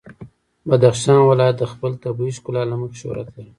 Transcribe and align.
بدخشان 0.69 1.17
ولایت 1.29 1.55
د 1.59 1.63
خپل 1.71 1.91
طبیعي 2.03 2.31
ښکلا 2.37 2.61
له 2.67 2.75
مخې 2.81 2.95
شهرت 3.01 3.27
لري. 3.35 3.49